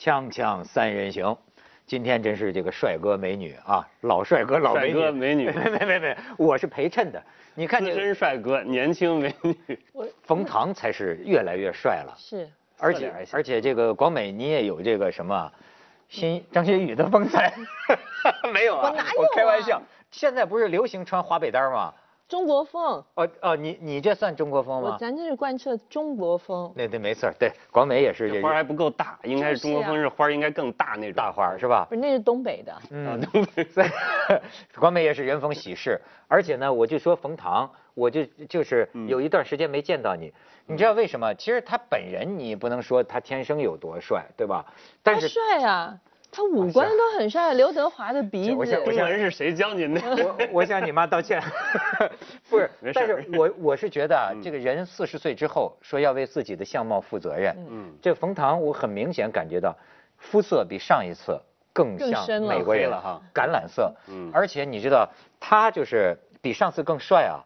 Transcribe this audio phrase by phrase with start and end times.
[0.00, 1.36] 锵锵三人行，
[1.84, 4.92] 今天真是这个帅哥美女啊，老帅哥老美女。
[4.94, 7.22] 帅哥美女 没没没没，我是陪衬的。
[7.54, 9.54] 你看这个资深帅哥，年轻美女，
[10.22, 15.52] 冯唐才是越来越帅了，是，而且而且这个广美你也有这个什么
[16.08, 17.52] 新张学友的风采，
[18.54, 18.88] 没有啊？
[18.88, 21.92] 我哪有我开玩啊笑，现在不是流行穿华北单吗？
[22.30, 24.96] 中国风，哦哦，你你这算中国风吗？
[25.00, 26.72] 咱这是贯彻中国风。
[26.76, 31.96] 对对，没错，对，广美也是这这花还不够大，应该是中国风是是花应该更大那种大花是吧不？
[31.96, 32.72] 是，那是东北的。
[32.90, 33.66] 嗯，东北
[34.78, 40.32] 广美也是人逢喜事，而且呢，我就说冯唐，我就就是嗯有一段时间没见到你，
[40.66, 41.34] 你知道为什么？
[41.34, 44.64] 其实他本人你不能说他天生有多帅，对吧？
[45.02, 45.98] 但他是帅啊，
[46.32, 48.82] 他五官都很帅，刘德华的鼻子我想。
[48.84, 50.00] 中文是谁教您的？
[50.24, 51.42] 我我向你妈道歉，
[52.48, 59.76] 不是没，事但是我我是觉得啊，嗯这个人四十岁之后说要为自己的相貌负责任，嗯，这冯唐我很明显感觉到
[60.18, 61.40] 肤色比上一次
[61.72, 65.08] 更像美国人了哈橄榄色，嗯而且你知道
[65.40, 67.42] 他就是比上次更帅啊，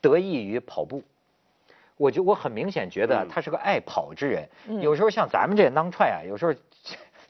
[0.00, 1.02] 得益于跑步。
[1.96, 6.54] 我就我很明显觉得嗯他是个爱跑之人，嗯有时候像咱们这囊踹啊，有时候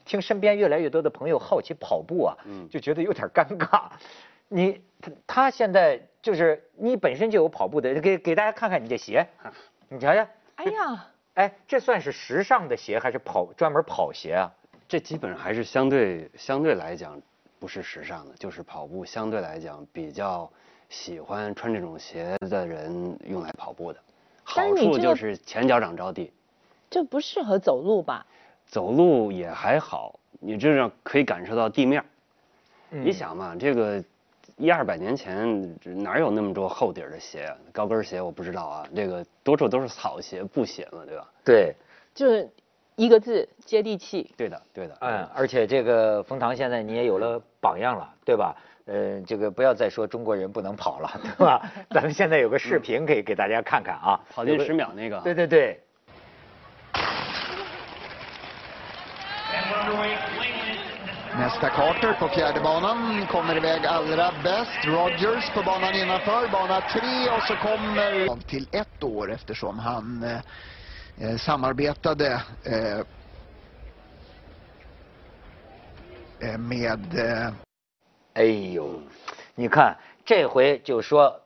[0.09, 3.83] 听身边越来越多的朋友好奇跑步啊，嗯就觉得有点尴尬。
[4.49, 9.23] 你他他现在就是你本身就有跑步的，给给大家看看你这鞋，
[9.87, 14.49] 你瞧瞧，哎呀，哎，这算是时尚的鞋还是跑专门跑鞋啊？
[14.87, 17.21] 这基本上还是相对相对来讲
[17.59, 20.51] 不是时尚的，就是跑步相对来讲比较
[20.89, 23.99] 喜欢穿这种鞋的人用来跑步的。
[24.43, 26.33] 好处就是前脚掌着地，
[26.89, 28.25] 这不适合走路吧？
[28.69, 32.01] 走路也还好，你这样可以感受到地面
[32.89, 34.01] 你想嘛，这个
[34.57, 37.57] 一二百年前哪有那么多厚底儿的鞋啊？
[37.73, 41.27] 高跟鞋我不知道啊，这个多数都是草鞋、布鞋嘛，对吧？
[41.43, 41.75] 对，
[42.13, 42.47] 就是
[42.95, 44.31] 一个字，接地气。
[44.37, 44.97] 对的，对的。
[45.01, 48.55] 嗯，而且这个冯唐现在你也有了榜样了，对吧？
[48.85, 51.61] 呃，这个不要再说中国人不能跑了，对吧？
[51.91, 54.73] 咱们现在有个视频可以给大家看看啊，跑进十。
[54.73, 55.79] 秒那个，对对对，
[61.38, 64.84] Nästa Carter på fjärde banan kommer iväg allra bäst.
[64.84, 68.40] Rogers på banan innanför, bana tre och så kommer...
[68.48, 72.98] Till ett år eftersom han eh, eh, samarbetade eh,
[76.48, 77.52] eh, med eh,
[78.34, 78.44] 哎
[78.74, 79.00] 呦，
[79.54, 81.40] 你看这回就说，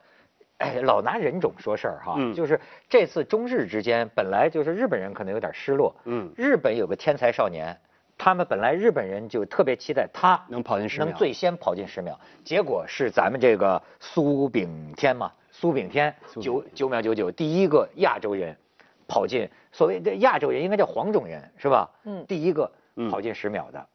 [0.57, 7.77] 哎，老拿人种说事儿哈，嗯就是这次中日之间本来就是日本人可能有点失落，嗯日本有个天才少年，
[8.16, 18.56] 他们本来日本人就特别期待他能跑进十能秒最先跑进十秒，结果是咱们这个苏炳添嘛，苏炳添九九秒九九，第一个亚洲人
[19.06, 21.90] 跑进所谓的亚洲人应该叫黄种人是吧？
[22.04, 23.86] 嗯第一个嗯跑进十秒的。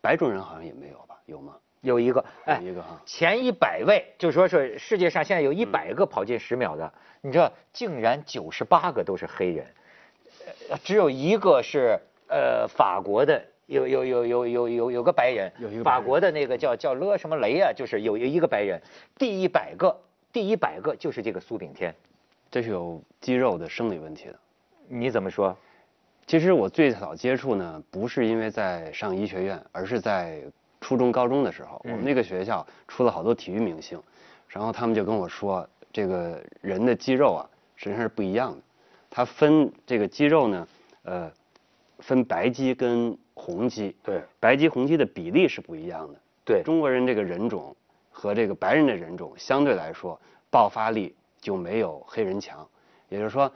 [0.00, 1.16] 白种人好像也没有吧？
[1.24, 1.54] 有吗？
[1.80, 6.92] 有一个，哎，有一个哈前一百位，就说是世界上现在有一百个跑进十秒的，
[7.22, 9.66] 你知道，竟然九十八个都是黑人，
[10.70, 11.98] 呃只有一个是
[12.28, 15.52] 呃法国的，有有有有有有有个白人，
[15.82, 18.80] 法国的那个叫叫勒什么雷啊，就是有有一个白人，
[19.18, 19.96] 第一百个
[20.32, 21.94] 第一百个就是这个苏炳添，
[22.50, 24.38] 这是有肌肉的生理问题的。
[24.88, 25.56] 你怎么说？
[26.26, 30.42] 其实我最早接触呢，不是因为在上医学院，而是在
[30.80, 34.00] 初中、高中的时候，嗯我们那个学校出了好多体育明星，
[34.48, 38.58] 然后他们就跟我说，这个人的肌肉啊，实际上是不一样的。
[39.10, 40.68] 它分这个肌肉呢，
[41.04, 41.30] 呃，
[41.98, 44.22] 分白肌跟红肌，对。
[44.40, 46.18] 白肌红肌的比例是不一样的。
[46.44, 46.62] 对。
[46.62, 47.74] 中国人这个人种
[48.10, 50.18] 和这个白人的人种相对来说，
[50.50, 52.66] 爆发力就没有黑人强，
[53.08, 53.50] 也就是说，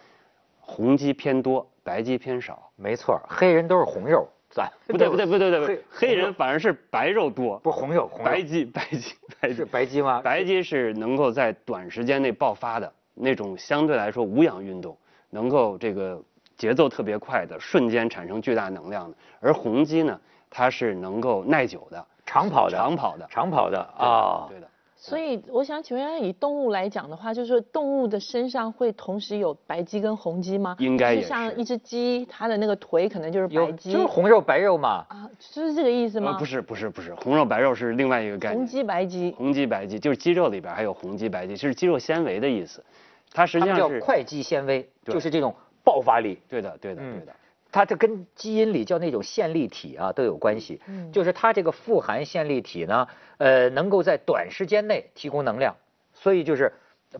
[0.60, 2.70] 红肌偏多，白肌偏少。
[2.76, 8.24] 没错，黑人都是红肉，咱不对不对不对不对，黑黑人反而是白肉多，不是红肉，红肉。
[8.24, 10.20] 白肌白肌白是肌白鸡吗？
[10.22, 14.96] 白肌是能够在短时间内爆发的那种相对来说无氧运动，
[15.30, 16.22] 能够这个
[16.58, 19.16] 节奏特别快的，瞬间产生巨大能量的。
[19.40, 20.20] 而红肌呢，
[20.50, 24.68] 它是能够耐久的，长跑的，长跑的长跑的啊，对的。
[25.00, 30.74] 所以我想请问一下，以动物来讲的话，就是动物的身上会同时有白肌跟红肌吗？
[30.80, 35.04] 应该也就是像一只鸡，它的那个腿可能就是白肌就是红肉白肉嘛。
[35.08, 36.32] 啊，就是这个意思吗？
[36.32, 38.58] 呃，不，是不是不是，红肉白肉是另外一个概念。
[38.58, 39.32] 红肌白肌。
[39.38, 42.84] 红肌白肌就是肌肉里边还有红肌白肌，是肌肉纤维的意思。
[43.32, 45.54] 它实际上是叫快肌纤维，对就是这种
[45.88, 46.38] 爆发力。
[46.46, 47.32] 对的对的嗯对的。
[47.70, 50.80] 它这跟基因里叫那种线粒体啊都有关系。
[50.86, 53.06] 嗯就是它这个富含线粒体呢，
[53.38, 55.74] 呃，能够在短时间内提供能量，
[56.12, 56.72] 所以就是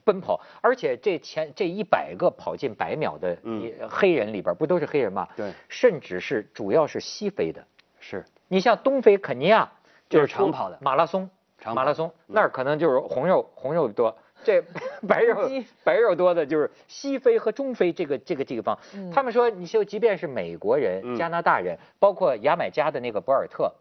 [0.05, 0.41] 奔跑。
[0.61, 3.37] 而且这前这一百个跑进百秒的
[3.88, 5.26] 黑人里边，不都是黑人吗？
[5.37, 7.64] 对甚至是主要是西非的。
[8.00, 9.71] 是你像东非肯尼亚，
[10.09, 11.29] 就是长跑的马拉松，
[11.59, 14.62] 长马拉松那儿可能就是红肉红肉多，这
[15.06, 18.79] 白肉 鸡白肉多的就是西非和中非这个这个地方。
[19.12, 23.73] 他们说，你就即便是美国人、嗯加拿大人，包括牙买加的那个博尔特，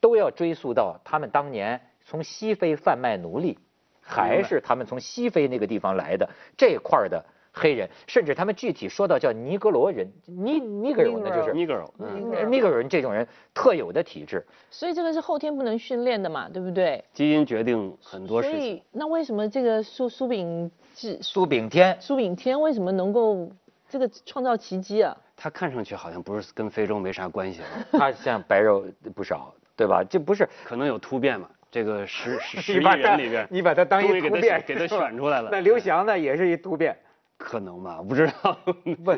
[0.00, 3.58] 都要追溯到他们当年从西非贩卖奴隶，
[4.00, 7.24] 还是他们从西非那个地方来的这块儿的
[7.58, 14.46] 黑人，甚至他们具体说到叫尼格罗人，尼尼格罗那就是 Negro，嗯，尼格罗人这种人特有的体质。
[14.70, 17.04] 所以这个是后天不能训练的嘛，对不对？
[17.12, 18.58] 基因决定很多事情。
[18.58, 23.50] 所以那为什么这个苏苏炳志苏炳添苏炳添为什么能够
[23.88, 25.16] 这个创造奇迹啊？
[25.36, 27.66] 他看上去好像不是跟非洲没啥关系了，
[27.98, 28.84] 他像白肉
[29.14, 30.04] 不少，对吧？
[30.08, 31.48] 这不是可能有突变嘛。
[31.70, 35.50] 这个十十 十亿你把他人里边，你把他当一突变给他选出来了。
[35.52, 36.96] 那刘翔呢也是一突变。
[37.38, 38.58] 可能吧，不知道，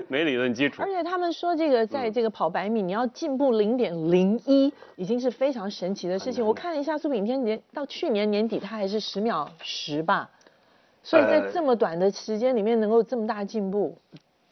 [0.08, 0.88] 没理论基础而。
[0.88, 6.46] 且他们说这个嗯在这个跑百米，你要进步零点零一，已经是非常神奇的事情。
[6.46, 10.31] 我看了一下苏炳添年到去年年底他还是十秒十吧，
[11.02, 13.96] 所以在呃这么短的时间里面能够这么大进步，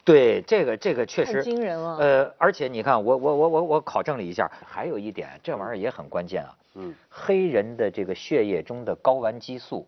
[0.03, 1.97] 对，这个这个确太实惊人了。
[1.97, 6.55] 呃，而且你看，我我我我我考证了一下，还有一点，这玩意儿也很关键啊。
[6.73, 9.85] 嗯，黑人的这个血液中的睾丸激素，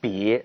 [0.00, 0.42] 比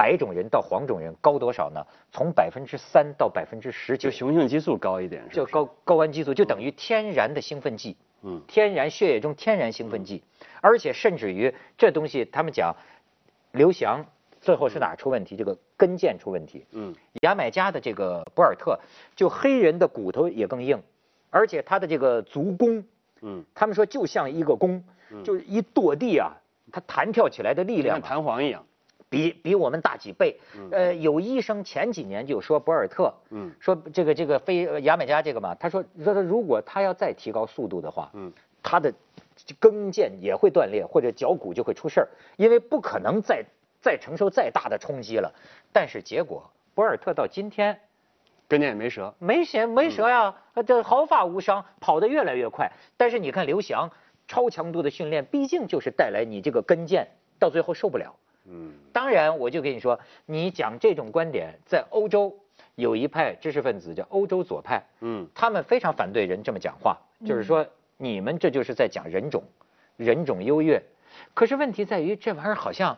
[0.00, 1.86] 白种人到黄种人高多少呢？
[2.10, 4.08] 从百分之三到百分之十九。
[4.08, 5.54] 就，雄性激素高一点，是就不是？
[5.54, 7.98] 睾睾丸激素就等于天然的兴奋剂。
[8.22, 8.40] 嗯。
[8.48, 10.22] 天然血液中天然兴奋剂，
[10.62, 12.74] 而且甚至于这东西，他们讲，
[13.52, 14.06] 刘翔
[14.40, 15.36] 最后是哪出问题？
[15.36, 16.64] 这个跟腱出问题。
[16.70, 16.94] 嗯。
[17.20, 18.80] 牙买加的这个博尔特，
[19.14, 20.82] 就黑人的骨头也更硬，
[21.28, 22.82] 而且他的这个足弓，
[23.20, 24.82] 嗯，他们说就像一个弓，
[25.22, 26.32] 就是一跺地啊，
[26.72, 28.00] 他弹跳起来的力量啊。
[28.00, 28.64] 像弹簧一样。
[29.10, 30.40] 比比我们大几倍。
[30.70, 38.94] 呃，有医生前几年就说博尔特，嗯说这个这个非呃牙买加这个嘛，他说说他如果他要再提高速度的话，嗯，他的
[39.58, 43.44] 跟腱也会断裂，或者脚骨就会出事儿，因为不可能再
[43.80, 45.34] 再承受再大的冲击了。
[45.72, 47.80] 但是结果博尔特到今天
[48.46, 49.12] 跟腱也没折。
[49.18, 52.70] 没折没折呀，呃这毫发无伤，跑得越来越快。
[52.96, 53.90] 但是你看刘翔，
[54.28, 57.06] 超强度的训练，毕竟就是带来你这个跟腱
[57.38, 58.14] 到最后受不了。
[58.46, 62.34] 嗯当然，我就跟你说，你讲这种观点，在欧洲
[62.74, 67.66] 有一派知识分子叫欧洲左派，嗯他们非常反对人这么讲话，就是说
[67.96, 69.42] 你们这就是在讲人种，
[69.96, 70.82] 人种优越。
[71.34, 72.96] 可是问题在于，这玩意儿好像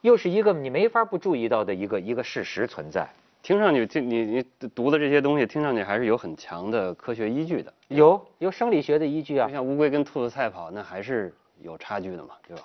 [0.00, 3.08] 又是一个你没法不注意到的一个一个事实存在。
[3.42, 4.42] 听上去，听你你
[4.74, 7.72] 读的这些东西，听上去还是有很强的科学依据的。
[7.88, 12.64] 有有生理学的依据啊就，像乌龟跟兔子赛跑，那还是有差距的嘛，对吧？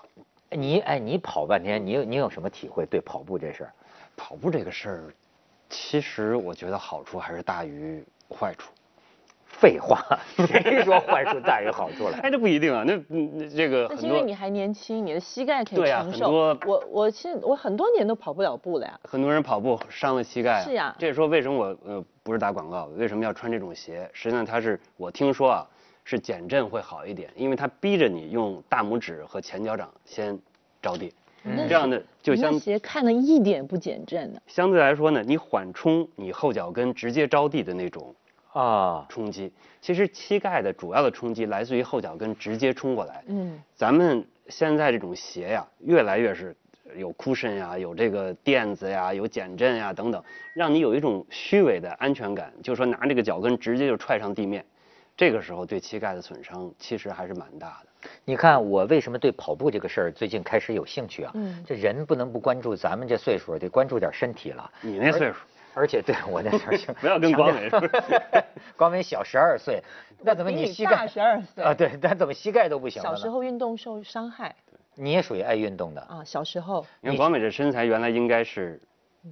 [0.56, 2.86] 你哎，你跑半天，你有你有什么体会？
[2.86, 3.74] 对跑步这事儿，
[4.16, 5.14] 跑步这个事儿，
[5.70, 8.72] 其实我觉得好处还是大于坏处。
[9.46, 10.04] 废话，
[10.36, 12.18] 谁说坏处大于好处了？
[12.24, 16.26] 哎，这不一定啊，那嗯那这个很多那是因为你还年轻，你的膝盖可以对啊承受。
[16.26, 19.00] 很多我我其实我很多年都跑不了步了呀。
[19.04, 20.64] 很多人跑步伤了膝盖、啊。
[20.64, 24.10] 是呀这也说为什么我呃不是打广告，为什么要穿这种鞋？
[24.12, 25.68] 实际上它是我听说啊，
[26.04, 30.38] 是减震会好一点，因为它逼着你用大拇指和前脚掌先
[30.82, 31.14] 着地，
[31.44, 34.42] 那这样的就相你那鞋看了一点不减震的。
[34.48, 38.14] 相对来说呢，你缓冲你后脚跟直接着地的那种
[38.52, 39.52] 啊，冲击。
[39.82, 43.24] 其实膝盖的主要的冲击来自于后脚跟直接冲过来。
[43.28, 46.56] 嗯，咱们现在这种鞋呀，越来越是
[46.96, 54.64] 有 cushion 呀，有这个垫子呀，有减震呀等等，让你有一种虚伪的安全感，就是说拿这个脚跟直接就踹上地面，
[55.16, 58.10] 这个时候对膝盖的损伤其实还是蛮大的。
[58.26, 61.32] 你看我为什么对跑步这个事儿最近开始有兴趣啊？
[61.36, 64.70] 嗯这人不能不关注，咱们这岁数得关注点身体了。
[64.82, 65.40] 你那岁数，
[65.74, 67.90] 而且对我那岁数 不要跟光伟强调
[68.76, 69.82] 光伟小十二岁，
[70.22, 71.74] 那怎么你膝盖大12岁啊？
[71.74, 73.16] 对，那怎么膝盖都不行了小？
[73.16, 74.56] 时候运动受伤害
[74.96, 78.82] 你也属于爱运动的，啊，小时候你看广美这身材原来应该是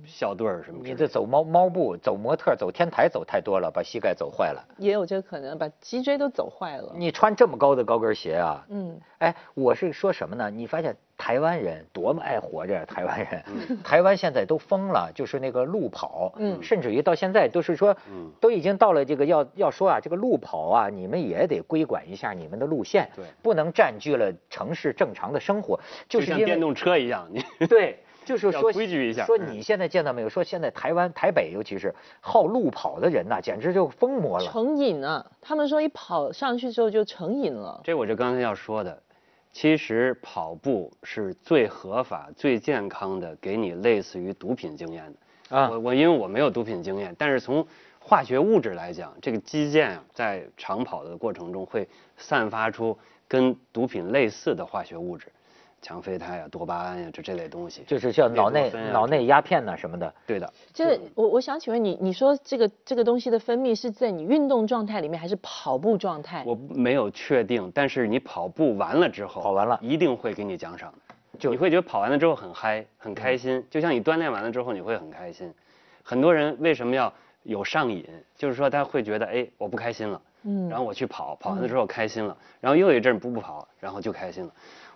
[0.05, 0.89] 校队儿什么的？
[0.89, 4.63] 你这走猫猫步、走模特、走天台走太多了，把膝盖走坏了。
[4.77, 6.93] 也有这个可能，把脊椎都走坏了。
[6.95, 8.65] 你穿这么高的高跟鞋啊？
[8.69, 10.49] 嗯，哎，我是说什么呢？
[10.49, 13.43] 你发现台湾人多么爱活着，台湾人，
[13.83, 27.99] 台湾现在都疯了，就是那个路跑，嗯甚至于到现在都是说，嗯都已经到了这个要要说啊，这个路跑啊，你们也得规管一下你们的路线，对不能占据了城市正常的生活，就是像电动车一样，你对。
[28.23, 30.29] 就是说规矩一下说嗯你现在见到没有？
[30.29, 34.45] 说现在台湾台北，尤其是好路跑的人呐、简直就疯魔了。
[34.45, 35.25] 成瘾啊。
[35.41, 37.81] 他们说一跑上去之后就成瘾了。
[37.83, 39.01] 这我就刚才要说的，
[39.51, 45.57] 其实跑步是最合法、最健康的，给你类似于毒品经验的。
[45.57, 47.65] 啊我我因为我没有毒品经验，但是从
[47.99, 51.87] 化学物质来讲，这个肌腱啊在长跑的过程中会
[52.17, 52.97] 散发出
[53.27, 55.27] 跟毒品类似的化学物质，
[55.81, 57.83] 羟非肽啊、多巴胺呀、这这类东西。
[57.87, 60.13] 就是叫脑内脑内鸦片呐什么的。
[60.27, 66.43] 对的，就是我我想请问你，你说这个这个东西的分泌是在你运动状态里面，还是跑步状态？
[66.45, 71.15] 我没有确定，但是你跑步完了之后，跑完了一定会给你奖赏的。
[71.39, 75.51] 就你会觉得跑完了之后很嗨，很开心，就像你锻炼完了之后你会很开心。
[76.03, 77.11] 很多人为什么要
[77.43, 78.05] 有上瘾？
[78.35, 84.51] 就是说他会觉得，哎，我不开心了，嗯然后我去跑，跑完了之后开心了，然后又一阵不不跑，然后就开心了。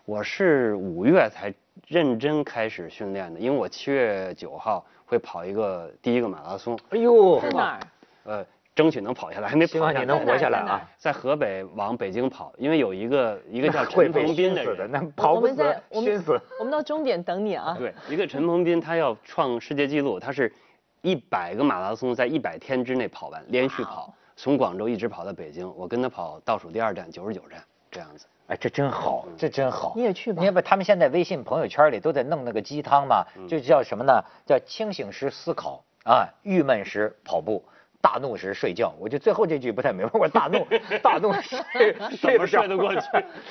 [0.06, 1.52] 我是五月才
[1.88, 7.80] 认真开始训练的，因为我七月九号会跑一个第一个马拉松，哎呦，在哪儿？
[8.24, 8.46] 呃，
[8.76, 9.92] 争取能跑下来，还没跑下来。
[9.92, 10.88] 希望你能活下来啊！
[10.96, 16.40] 在河北往北京跑，因为有一个一个叫陈鹏斌的，人，那跑我不死们在，我们熏死。
[16.60, 17.76] 我们到终点等你啊！
[17.76, 20.54] 对，一个陈鹏斌，他要创世界纪录，他是
[21.02, 27.60] 一百个马拉松在一百天之内跑完，连续跑，从广州一直跑到北京，我跟他跑倒数第二站，九十九站
[27.90, 28.28] 这样子。
[28.48, 29.94] 哎，这真好，这真好。
[29.96, 34.24] 你也去吧你看不，他们现在微信朋友圈里都在弄那个鸡汤嘛，就叫什么呢？
[34.46, 37.66] 叫清醒时思考啊，郁闷时跑步，
[38.02, 38.94] 大怒时睡觉。
[39.00, 40.66] 我就最后这句不太明白，我大怒，
[41.02, 43.08] 大怒 睡怎睡不着么睡得过去？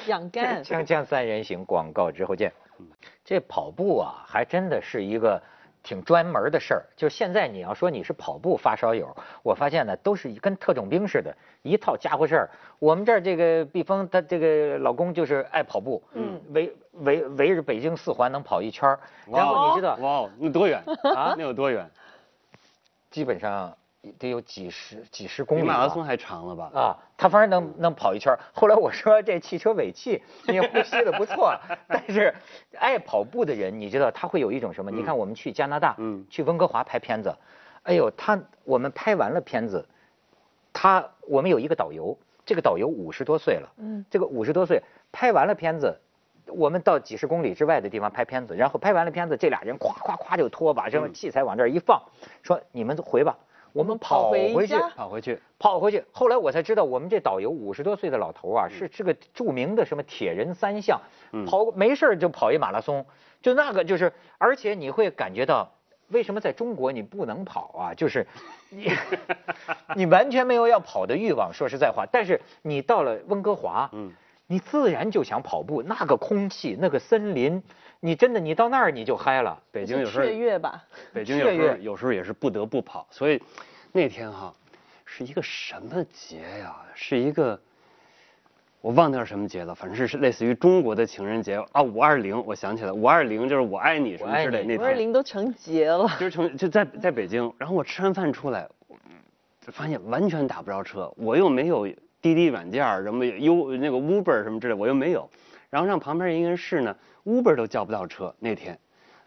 [0.07, 0.63] 养肝。
[0.63, 2.53] 锵锵三人行，广告之后见。
[3.25, 5.43] 这跑步啊，还真的是一个
[5.85, 6.83] 挺专门的事儿。
[6.97, 12.51] 就现在你要说你是跑步发烧友，我发现呢，都是跟特种兵似的，一套家伙事儿。
[12.81, 18.99] 我们这儿这个毕峰，他这个老公就是爱跑步，嗯围围围着北京四环能跑一圈儿
[19.31, 20.83] 然后你知道，哇哦，那多远
[21.15, 21.89] 啊那有多远？
[23.11, 23.77] 基本上
[24.19, 25.69] 得有几十几十公里比。
[25.69, 26.71] 马拉松还长了吧？
[26.75, 31.55] 啊，他反正能能跑一圈后来我说这汽车尾气，你呼吸的不错，
[31.89, 32.35] 但是
[32.79, 34.91] 爱跑步的人，你知道他会有一种什么？
[34.91, 37.37] 你看我们去加拿大，嗯去温哥华拍片子，
[37.83, 39.87] 哎呦，他我们拍完了片子，
[40.73, 44.83] 他我们有一个导游，这个导游五十多岁了，嗯，这个五十多岁
[45.13, 46.01] 拍完了片子。
[46.47, 52.03] 我们到几十公里之外的地方拍片子，然后拍完了片子，这俩人咵咵咵就拖，把什么器材往这儿一放，
[52.43, 53.35] 说你们回吧，
[53.75, 54.73] 我们跑跑回回去。
[54.73, 56.03] 家跑回去，跑回去。
[56.13, 60.99] 后来我才知道，我们这导游五十多岁的老头啊，是这个著名的什么铁人三项，
[61.33, 63.05] 嗯跑没事儿就跑一马拉松，
[63.43, 65.71] 就那个就是，而且你会感觉到。
[66.09, 67.95] 为什么在中国你不能跑啊？
[67.95, 68.27] 就是
[68.69, 68.93] 你，
[69.97, 71.51] 你完全没有要跑的欲望。
[71.51, 74.13] 说实在话，但是你到了温哥华，嗯，
[74.47, 75.83] 你自然就想跑步。
[75.83, 77.63] 那个空气，那个森林，
[78.01, 79.63] 你真的你到那儿你就嗨了。
[79.71, 80.85] 北京有时候雀跃吧？
[81.13, 83.43] 北京有时候雀跃有时候也是不得不跑，所以
[83.93, 84.55] 那天哈
[85.05, 86.77] 是一个什么节呀？
[86.95, 87.59] 是一个
[88.81, 96.07] 我忘掉是什么节了，反正是是类似于中国的情人节啊，五二零，我想起来，五二零就是我爱你什么之类那天，五二零都成节了。
[96.21, 98.69] 就是成就在在北京，然后我吃完饭出来，
[99.67, 101.89] 就发现完全打不着车，我又没有
[102.25, 105.29] 滴滴软件儿什么优那个 Uber 什么之类，我又没有，
[105.69, 108.79] 然后让旁边一个人试呢，Uber 都叫不到车那天，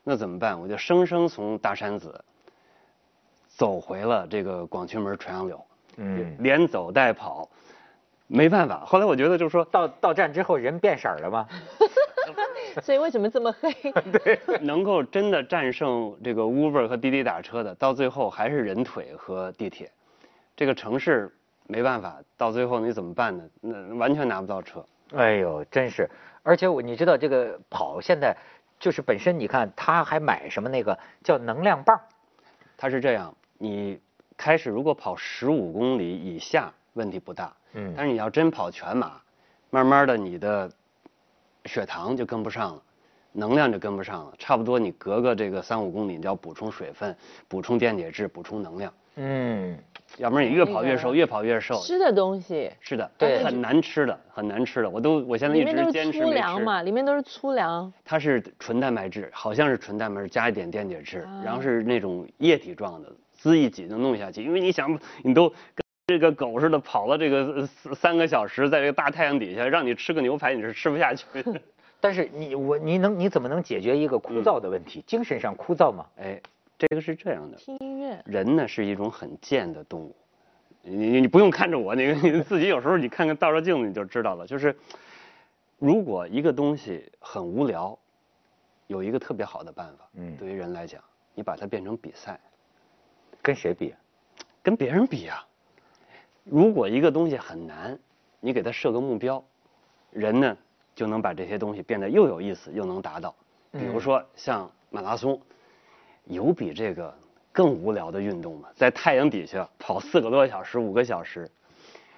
[0.04, 0.60] 那怎么办？
[0.60, 2.25] 我就生生从大山子
[3.48, 5.63] 走回了这个广渠门垂杨柳，
[5.98, 7.48] 嗯，连走带跑，
[8.25, 8.84] 没办法。
[8.84, 11.48] 后来我觉得就是说，到到站之后人变色儿了吗？
[12.82, 13.72] 所以为什么这么黑？
[14.12, 19.92] 对能够真的战胜这个 Uber 和滴滴打车的，到最后还是人腿和地铁。
[20.56, 21.32] 这个城市
[21.68, 23.44] 没办法，到最后你怎么办呢？
[23.62, 24.84] 那完全拿不到车。
[25.14, 26.10] 哎呦，真是！
[26.44, 28.36] 而且我你知道这个跑现在
[28.80, 32.00] 就是本身你看他还买什么那个叫能量棒，
[32.78, 34.00] 他是这样，你
[34.36, 39.22] 开始如果跑十五公里以下问题不大，嗯但是你要真跑全马，
[39.70, 40.72] 慢慢的你的
[41.66, 42.84] 血糖就跟不上了。
[43.34, 47.16] 能量就跟不上了，差不多你隔个这个三五公里，你就要补充水分、
[47.48, 49.78] 补充电解质、补充能量，嗯，
[50.18, 51.80] 要不然你越跑越瘦，越跑越瘦。
[51.82, 56.62] 吃的东西是的，对很难吃的，很难吃的，我都我现在一里面都是直坚持粗粮。
[56.62, 57.92] 嘛，里面都是粗粮。
[58.04, 64.44] 它是纯蛋白质，好像是纯蛋白质加一点电解质，啊然后是那种液体状的，滋一挤就弄下去。
[64.44, 71.26] 因为你想，你都跟这个狗似的跑了这个呃三三个小时，在这个大太阳底下，让你吃个牛排，你是吃不下去。
[72.00, 75.04] 但是你我你能你怎么能解决一个枯燥的问题？
[75.08, 76.06] 精神上枯燥吗？
[76.18, 76.40] 哎，
[76.78, 80.16] 这个是这样的，听音乐，人呢是一种很贱的动物，
[80.84, 84.46] 你你你不用看着我，你你自己有时候你看看照照镜子你就知道了。
[84.46, 84.78] 就是
[85.80, 87.98] 如果一个东西很无聊，
[88.86, 91.02] 有一个特别好的办法，嗯对于人来讲，
[91.34, 92.40] 你把它变成比赛，
[93.42, 93.94] 跟谁比？
[94.62, 95.44] 跟别人比啊。
[96.44, 97.98] 如果一个东西很难，
[98.40, 99.44] 你给它设个目标，
[100.12, 100.56] 人呢
[100.94, 103.34] 就能把这些东西变得又有意思又能达到。
[103.72, 105.42] 比如嗯说像马拉松，
[106.28, 107.14] 有比这个
[107.52, 108.70] 更无聊的运动吗？
[108.76, 111.50] 在太阳底下跑四个多小时、五个小时，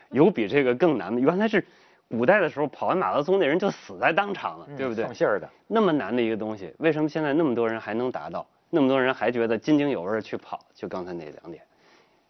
[0.09, 1.21] 有比这个更难的？
[1.21, 1.65] 原来是
[2.09, 5.05] 古代的时候跑完马拉松那人就死在当场了，对不对？
[5.05, 5.49] 送信儿的。
[5.67, 8.45] 那么难的一个东西，为什么现在那么多人还能达到？
[8.71, 10.59] 那么多人还觉得津津有味儿去跑？
[10.73, 11.63] 就刚才那两点，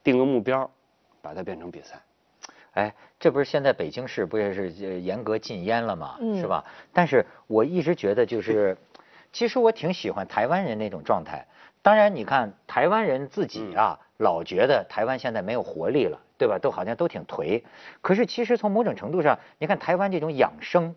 [0.04, 0.70] 定个目标，
[1.22, 2.02] 把它变成比赛。
[2.74, 6.18] 哎，这不是现在北京市不也是呃严格禁烟了吗？
[6.22, 6.64] 嗯是吧？
[6.94, 8.78] 但是我一直觉得就是，
[9.34, 11.46] 其实我挺喜欢台湾人那种状态。
[11.82, 16.60] 当然，你看台湾人自己啊，老觉得台湾现在没有活力了，对吧？
[16.60, 17.64] 都好像都挺颓。
[18.02, 20.96] 可是其实从某种程度上，你看台湾这种养生。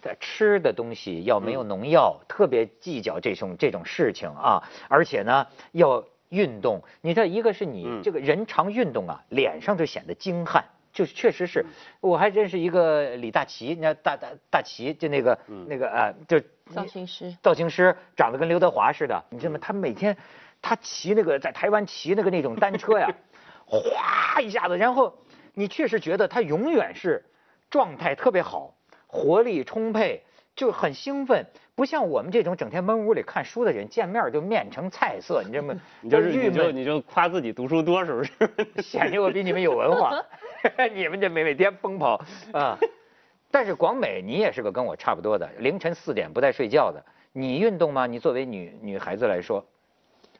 [0.00, 6.82] 在吃的东西要没有农药，特别计较这种这种事情啊，而且呢要运动。
[7.00, 10.62] 你这一个是你嗯这个人常运动啊，脸上就显得精悍，
[10.94, 11.66] 就是确实是。
[12.00, 16.40] 我还认识一个李大齐，你看大大大齐就那个那个啊，就
[16.72, 19.58] 造型师造型师长得跟刘德华似的，你知道吗？
[19.60, 20.16] 他每天
[20.62, 23.10] 他骑那个在台湾骑那个那种单车呀，
[23.66, 25.18] 哗一下子，然后
[25.52, 27.24] 你确实觉得他永远是
[27.68, 28.74] 状态特别好，
[29.06, 30.22] 活力充沛，
[30.54, 35.74] 就很兴奋，不像我们这种整天闷屋里看书的人，见面就面成菜色，你知道吗？
[36.00, 38.32] 你就是郁闷，你就你就夸自己读书多是不是？
[38.80, 40.24] 显得我比你们有文化，
[40.94, 42.20] 你们这每每天疯跑
[42.52, 42.78] 啊。
[43.50, 47.04] 但是广美，你也是个跟我差不多的，凌晨四点不带睡觉的。
[47.32, 48.06] 你运动吗？
[48.06, 49.64] 你作为女女孩子来说，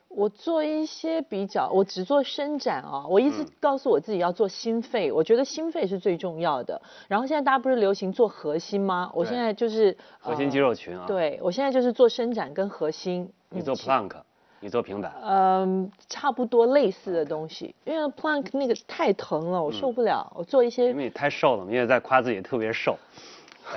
[0.09, 3.05] 我做一些比较，我只做伸展啊。
[3.07, 6.81] 我一直嗯告诉我自己要做心肺，我觉得心肺是最重要的。
[7.07, 9.09] 然后现在大家不是流行做核心吗？
[9.13, 10.57] 我现在就是核心肌。
[10.57, 11.05] 肉群啊。
[11.05, 11.07] 呃。
[11.07, 13.31] 对，我现在就是做伸展跟核心。
[13.49, 14.11] 你做嗯 plank，
[14.59, 15.13] 你做平板。
[15.23, 20.31] 嗯，差不多类似的东西，因为 plank 那个太疼了，我受不了。
[20.35, 22.97] 我做一些因为你太瘦了嘛，因为在夸自己特别瘦。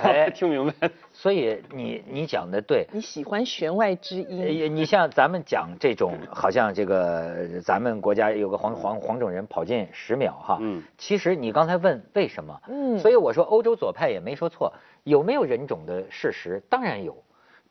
[0.03, 0.91] 哎 听明白？
[1.11, 2.85] 所以你你讲的对。
[2.93, 4.39] 你喜欢弦外之音。
[4.39, 14.71] 呃，你像咱们讲这种，好像这个咱们国家有个黄黄黄种人跑进十秒哈，嗯其实你刚才问为什么，嗯所以我说欧洲左派也没说错，
[15.05, 16.61] 有没有人种的事实？
[16.69, 17.17] 当然有，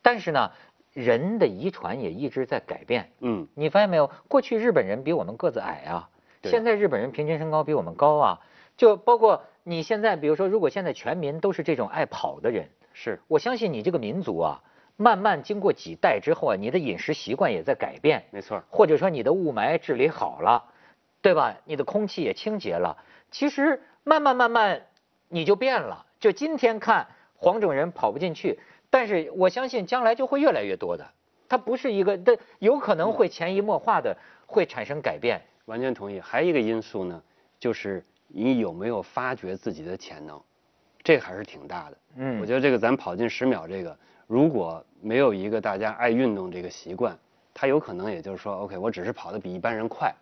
[0.03, 0.51] 但是呢，
[0.99, 3.09] 人的遗传也一直在改变。
[3.21, 4.11] 嗯，你发现没有？
[4.27, 6.09] 过去日本人比我们个子矮啊，
[6.43, 8.41] 现在日本人平均身高比我们高啊。
[8.77, 13.21] 就包括你现在，比如说，如果现在全民都是这种爱跑的人，是。
[13.29, 14.63] 我相信你这个民族啊，
[14.97, 18.63] 慢慢经过几代之后啊，你的饮食习惯也在改变，没错。
[18.71, 20.65] 或者说你的雾霾治理好了，
[21.21, 21.57] 对吧？
[21.65, 22.97] 你的空气也清洁了，
[23.31, 24.83] 其实慢慢慢慢
[25.29, 26.07] 你就变了。
[26.21, 27.07] 就今天看
[27.37, 31.07] 黄种人跑不进去，但是我相信将来就会越来越多的。
[31.49, 35.41] 它不是一个，但有可能会潜移默化的会产生改变。
[35.65, 36.21] 完全同意。
[36.21, 37.23] 还有一个因素呢，
[37.59, 40.41] 就是你有没有发掘自己的潜能，
[41.03, 41.97] 这还是挺大的。
[42.17, 43.97] 嗯我觉得这个咱跑进十秒这个，
[44.27, 47.19] 如果没有一个大家爱运动这个习惯，
[47.55, 50.15] 他有可能也就是说，OK，我只是跑得比一般人快，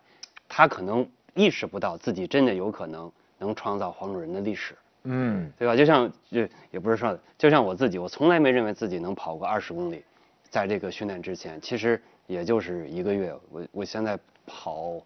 [0.48, 4.76] 他可能意识不到自己真的有可能能创造黄种人的历史。
[5.06, 5.76] 嗯对吧？
[5.76, 10.04] 就像就也不是说，就像我自己，我从来没认为自己能跑过二十公里，
[10.50, 13.34] 在这个训练之前，其实也就是一个月。
[13.50, 15.00] 我我现在跑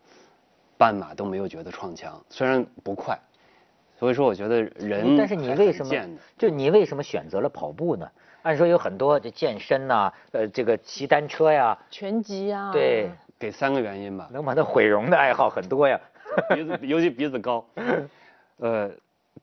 [0.77, 3.19] 半马都没有觉得撞墙，虽然不快，
[3.99, 5.95] 所以说我觉得人但是你为什么
[6.39, 8.11] 就你为什么选择了跑步呢？
[8.43, 16.01] 按说有很多这健身呐、呃，这个骑单车呀，拳击呀，对，给三个原因吧，能把它毁容的爱好很多呀。
[16.55, 17.63] 鼻子 尤其鼻子高，
[18.57, 18.91] 呃，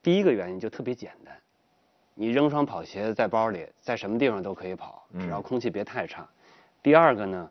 [0.08, 1.36] 第一个原因就特别简单，
[2.14, 6.26] 你扔双跑鞋在包里，在什么地方都可以跑，只要嗯空气别太差。
[6.82, 7.50] 第二个呢，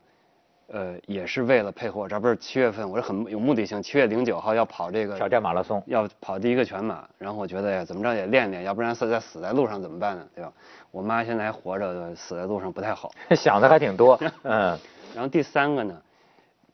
[0.69, 10.27] 呃，也是为了配合我这不是七月份，我是很有目的性，七月零九号要跑这个挑战马拉松，要跑第一个全马，然后我觉得呀，怎么着也练练，要不然死在死在路上怎么办呢？
[10.35, 10.51] 对吧？
[10.91, 13.13] 我妈现在还活着，死在路上不太好。
[13.37, 14.19] 想的还挺多。
[14.45, 14.79] 嗯
[15.15, 16.03] 然后第三个呢，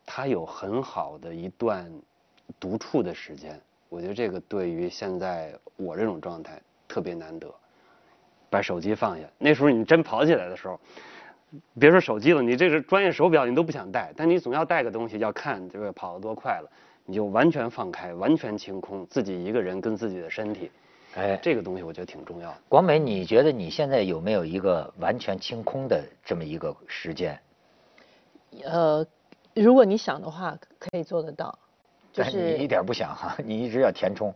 [0.07, 1.91] 他有很好的一段
[2.61, 3.61] 独处的时间，
[3.93, 7.55] 我觉得这个对于现在我这种状态特别难得。
[8.49, 10.81] 把手机放下，那时候你真跑起来的时候，
[11.79, 16.71] 别说手机了，你这是专业手表你都不想戴，但你总要带个东西，要看这个跑得多快了，
[17.07, 20.71] 你就完全放开，完全清空，自己一个人跟自己的身体，
[21.15, 22.57] 哎，这个东西我觉得挺重要的。
[22.69, 27.39] 广美，你觉得你现在有没有一个完全清空的这么一个时间？
[28.65, 29.07] 呃，
[29.55, 31.59] 如果你想的话，可以做得到。
[32.13, 34.33] 就但是你一点不想哈，你一直要填充。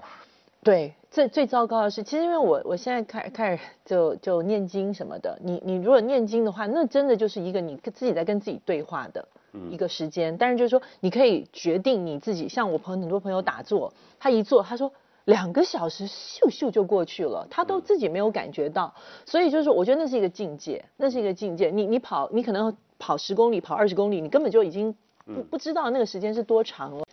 [0.62, 9.29] 对，最最糟糕的是，其实因为我我现在开开始就就念经什么的，你你如果念经的话，那真的就是一个你跟自己在跟自己对话的
[9.71, 10.37] 一个时间。
[10.37, 14.93] 但是就是说，你可以决定你自己，像我朋友很多朋友打坐，他一坐，他说。
[15.27, 21.69] 两个小时咻咻就过去了，他都自己没有感觉到，所以就是说我觉得那是一个境界，那是一个境界。
[21.69, 24.95] 你你跑，你可能跑十公里，跑二十公里，你根本就已经
[25.27, 27.05] 不不知道那个时间是多长了。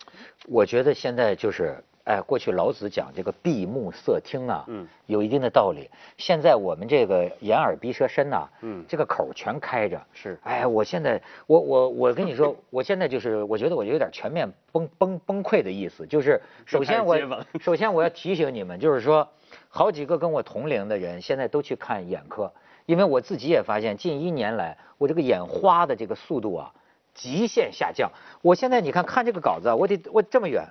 [0.47, 5.89] 我觉得现在就是，哎，过去老子讲这个闭目塞听啊，嗯有一定的道理。
[6.17, 9.99] 现在我们这个眼耳鼻舌身呐、嗯这个口全开着。
[10.13, 16.05] 是哎，我现在，我我我跟你说，我现在就是，我觉得我有点全面崩崩崩溃的意思。
[16.05, 17.17] 就是首先我
[17.59, 19.27] 首先我要提醒你们，就是说，
[19.69, 22.51] 好几个跟我同龄的人现在都去看眼科，
[22.85, 26.73] 因为我自己也发现，近一年来我这个眼花的这个速度啊，
[27.13, 28.11] 极限下降。
[28.41, 30.67] 我现在你看看这个稿子啊，我得我这么远，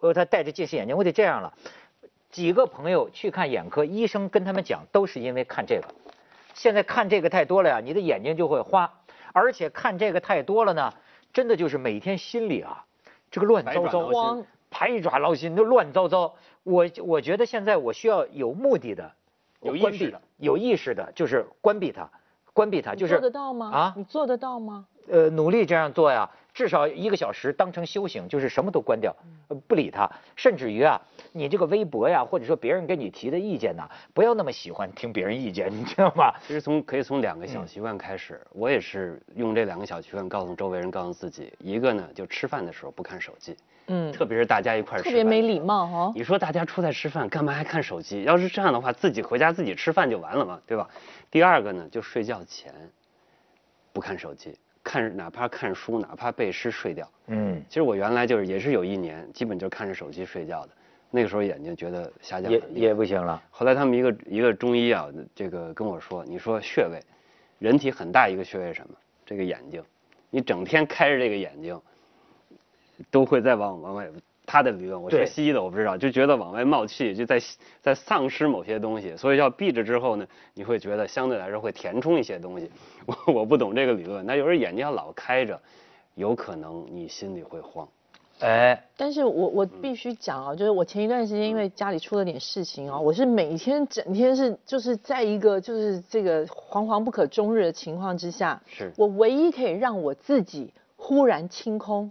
[0.00, 1.52] 我他戴着近视眼镜，我得这样了。
[2.30, 5.88] 几个朋友去看眼科，医生跟他们讲，都是因为看这个。
[6.54, 8.92] 现在看这个太多了呀，你的眼睛就会花，
[9.32, 10.92] 而且看这个太多了呢，
[11.32, 12.84] 真的就是每天心里啊，
[13.30, 16.34] 这个乱糟糟百爪挠，慌排爪挠心，都乱糟糟。
[16.62, 19.10] 我我觉得现在我需要有目的的，
[19.62, 22.08] 有意识的，有意识的，就是关闭它，
[22.52, 23.70] 关闭它，就是做得到吗？
[23.72, 24.86] 啊你做得到吗？
[25.10, 29.14] 呃，努力这样做呀，至少一个小时当成修行，就是什么都关掉，
[29.48, 31.00] 呃不理他，甚至于啊，
[31.32, 36.32] 你这个微博呀，或者说别人给你提的意见呐，不要那么喜欢听别人意见，你知道吗？
[36.46, 41.52] 其实从可以从两个嗯小习惯开始，我也是用这两个小习惯告诉周围人，告诉自己。
[41.58, 46.12] 一个呢，就吃饭的时候不看手机，嗯，特别是大家一块儿吃特饭，别没礼貌哦。
[46.14, 48.22] 你说大家出来吃饭，干嘛还看手机？
[48.24, 50.88] 要是这样的话，自己回家自己吃饭就完了嘛，对吧？
[51.30, 52.72] 第二个呢，就睡觉前
[53.92, 57.08] 不看手机，看哪怕看书，哪怕背诗睡觉。
[57.26, 60.72] 嗯，其实我原来就是也是有一年，基本就是看着手机睡觉的，
[61.10, 63.42] 那个时候眼睛觉得下降也很厉害也不行了。
[63.50, 67.00] 后来他们一个一个中医啊，这个跟我说，你说穴位，
[67.58, 68.94] 人体很大一个穴位是什么？
[69.26, 69.82] 这个眼睛，
[70.30, 71.80] 你整天开着这个眼睛，
[73.10, 74.08] 都会在往往外。
[74.52, 75.20] 他的理论，我对。
[75.20, 77.40] 学西医的，我不知道，就觉得往外冒气，就在
[77.80, 82.68] 在丧失某些东西，所以要闭着之后呢，你会觉得相对来说会填充一些东西。
[83.06, 85.60] 我 我不懂这个理论，那有时候眼睛要老开着，
[86.16, 87.86] 有可能你心里会慌。
[88.40, 98.92] 哎，但是我我必须讲啊，就是我前一段时间因为家里出了点事情啊，我是每天整天是就是在一个就是这个惶惶不可终日的情况之下，是。
[98.96, 102.10] 我唯一可以让我自己忽然清空，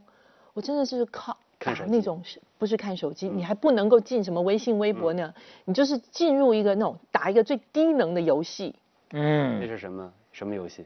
[0.54, 5.34] 我真的是靠打那种是不是看手机，你还不能够进什么微信、微博呢，
[5.66, 8.74] 你就是进入一个那种打一个最低能的游戏，
[9.12, 10.86] 嗯那嗯，是什么什么游戏？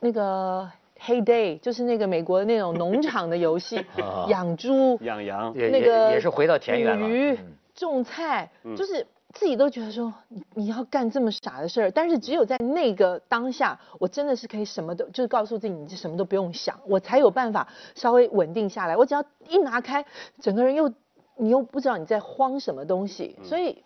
[0.00, 4.96] 那个 Hey Day 就是那个美国那种农 场的游戏啊，养猪。
[5.02, 5.52] 养羊。
[5.56, 7.06] 那个也是回到田园了。
[7.06, 9.04] 捕鱼嗯、种菜，嗯就是
[9.38, 18.96] 自己都觉得说你你要干这么傻的事儿，但是只有在那个当下，我真的是可以什么都就是告诉自己，你什么都不用想，我才有办法稍微稳定下来。
[18.96, 20.04] 我只要一拿开，
[20.40, 20.92] 整个人又
[21.36, 23.84] 你又不知道你在慌什么东西，所以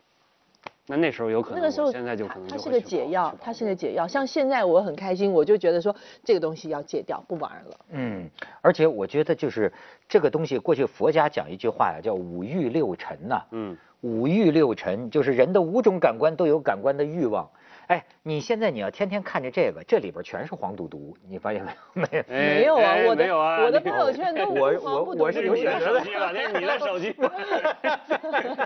[0.87, 4.09] 那那时候有可能，那个时候现在就可能它是个解药去，跑它是个解药。
[4.09, 7.77] 像现在我很开心，我就觉得说这个东西要戒掉，不玩了。
[7.91, 8.31] 嗯，
[8.63, 9.71] 而且我觉得就是
[10.09, 17.51] 这个东西，过去佛家讲一句话呀，叫五欲六尘呐、嗯，五欲六尘就是人的五种感官都有感官的欲望。
[17.89, 21.63] 哎，你现在你要天天看着这个，这里边全是黄赌毒，你发现
[21.93, 22.13] 没有？
[22.13, 22.25] 没有。
[22.29, 27.33] 哎没有啊哎我的没有啊我的朋友圈都我我不赌我是有选择的手机吧，那是你的手机吧，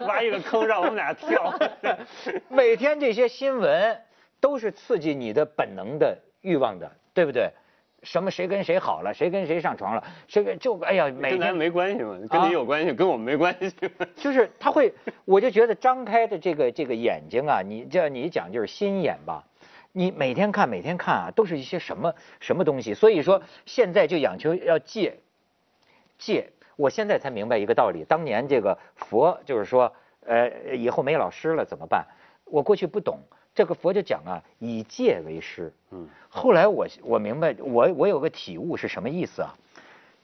[0.07, 1.53] 挖一个坑让我们俩跳。
[2.49, 3.99] 每天这些新闻
[4.41, 7.51] 都是刺激你的本能的欲望的，对不对？
[8.07, 13.75] 什么谁跟谁好了，谁跟谁上床了，谁跟就哎呀，每跟咱天没关系嘛，跟啊你有关系，跟我们没关系。
[14.15, 19.45] 就是他会，我就觉得张开的这个这个眼睛啊，你这你讲就是心眼吧，
[19.91, 25.19] 你每天看每天看啊，都是一些什么什么东西，所以说现在就讲求要戒
[26.17, 26.53] 戒。
[26.77, 29.93] 我现在才明白一个道理，当年这个佛就是说，
[30.27, 32.07] 呃，以后没老师了怎么办？
[32.45, 33.19] 我过去不懂，
[33.57, 35.73] 这个佛就讲啊，以戒为师。
[35.91, 39.57] 嗯，后来我我明白，我我有个体悟是什么意思啊？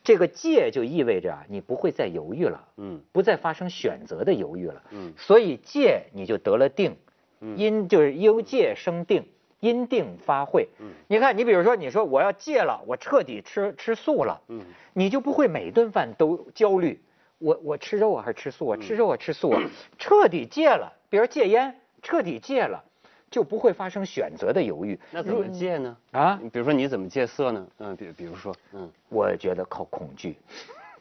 [0.05, 2.69] 这个戒就意味着啊，你不会再犹豫了。
[2.77, 4.83] 嗯不再发生选择的犹豫了。
[4.91, 6.95] 嗯所以戒你就得了定，
[7.41, 9.25] 嗯因就是由戒生定，
[9.61, 10.69] 因定发慧。
[10.81, 14.61] 嗯你看，你比如说，你说我要戒了，我彻底吃吃素了，嗯
[14.93, 17.01] 你就不会每顿饭都焦虑，
[17.39, 18.77] 我我吃肉啊还是吃素啊？
[18.77, 19.63] 吃肉啊吃素啊？
[19.99, 22.85] 彻底戒了，比如戒烟，彻底戒了，
[23.33, 24.97] 就不会发生选择的犹豫。
[25.11, 25.97] 那怎么戒呢？
[26.13, 27.67] 啊比如说你怎么戒色呢？
[27.79, 30.37] 嗯，比比如说，嗯，我觉得靠恐惧，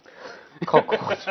[0.65, 1.29] 靠恐惧。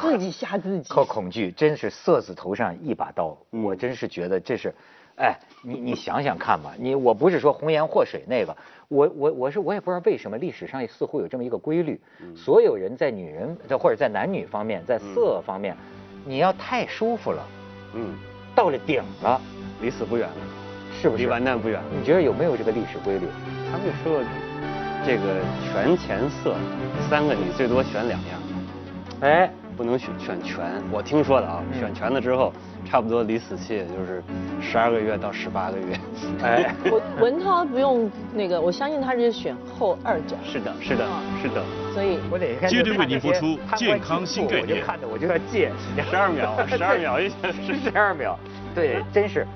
[0.00, 0.88] 自己吓自己。
[0.92, 3.36] 靠恐惧，真是色字头上一把刀。
[3.52, 4.74] 嗯我真是觉得这是，
[5.16, 8.56] 哎，你你想想看吧，你我不是说红颜祸水那个，
[8.88, 15.76] 我我我是我也不知道为什么历史上似乎有这么一个规律，嗯所有人在女人或者在男女方面，在色方面，
[16.26, 17.46] 你要太舒服了，
[17.94, 18.18] 嗯，
[18.54, 19.40] 到了顶了，
[19.80, 20.34] 离死不远了，
[21.00, 21.22] 是不是？
[21.22, 21.86] 离完蛋不远了。
[21.98, 23.26] 你觉得有没有这个历史规律？
[23.70, 24.22] 他们说，
[25.04, 26.54] 这个权钱色，
[27.10, 28.40] 三个你最多选两样，
[29.20, 30.64] 哎，不能选选全。
[30.90, 32.52] 我听说的啊，嗯选全了之后，
[32.84, 34.22] 差不多离死期也就是
[34.60, 36.00] 十二个月到十八个月。
[36.42, 41.06] 哎，文文涛不用那个，我相信他是选后二者，是的，是的，
[41.42, 41.62] 是的。
[41.92, 45.70] 所以我哪天接着为您播出健康新概念我就看着我就要戒，
[46.10, 48.36] 十二秒， 十二秒一下十二秒，
[48.74, 49.46] 对，真是。